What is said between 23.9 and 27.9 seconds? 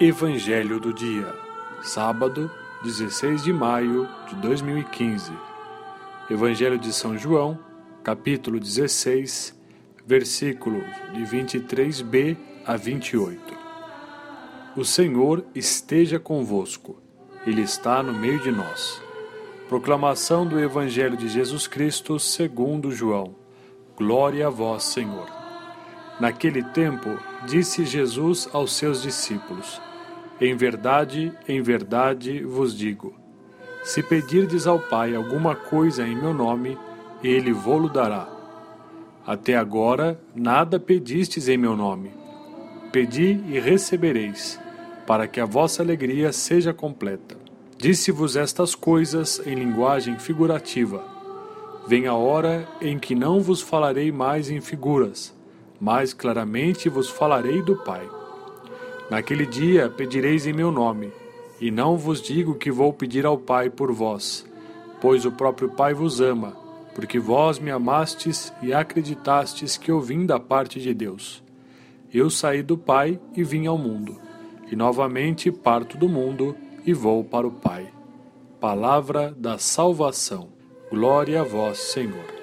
Glória a vós, Senhor. Naquele tempo, disse